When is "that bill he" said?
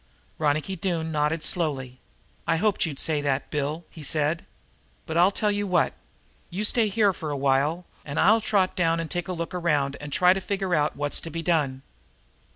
3.21-4.01